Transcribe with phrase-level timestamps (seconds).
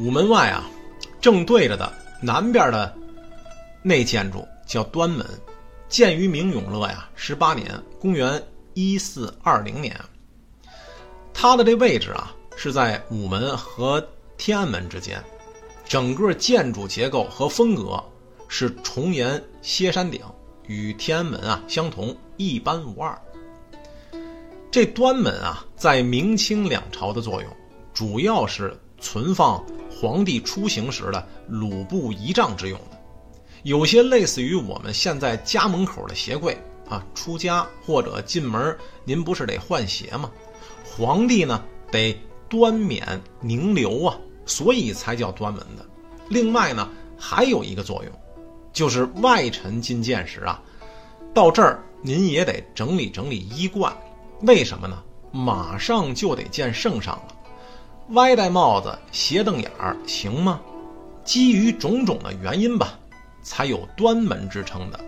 [0.00, 0.64] 午门外啊，
[1.20, 1.92] 正对着的
[2.22, 2.96] 南边的
[3.82, 5.26] 那建筑叫端门，
[5.90, 7.70] 建于明永乐呀十八年，
[8.00, 8.42] 公元
[8.72, 9.94] 一四二零年。
[11.34, 14.02] 它的这位置啊，是在午门和
[14.38, 15.22] 天安门之间，
[15.86, 18.02] 整个建筑结构和风格
[18.48, 20.22] 是重檐歇山顶，
[20.66, 23.20] 与天安门啊相同，一般无二。
[24.70, 27.54] 这端门啊，在明清两朝的作用，
[27.92, 32.98] 主要是存放皇帝出行时的鲁布仪仗之用的，
[33.62, 36.56] 有些类似于我们现在家门口的鞋柜
[36.88, 37.04] 啊。
[37.14, 40.30] 出家或者进门，您不是得换鞋吗？
[40.84, 42.18] 皇帝呢得
[42.48, 45.86] 端冕凝流啊，所以才叫端门的。
[46.28, 48.12] 另外呢，还有一个作用，
[48.72, 50.62] 就是外臣觐见时啊，
[51.34, 53.96] 到这儿您也得整理整理衣冠。
[54.42, 55.02] 为什么呢？
[55.32, 57.36] 马上就得见圣上了，
[58.10, 60.60] 歪戴帽子、斜瞪眼儿行吗？
[61.24, 62.98] 基于种种的原因吧，
[63.40, 64.98] 才有端门之称的。